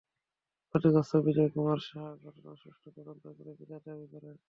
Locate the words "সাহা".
1.87-2.11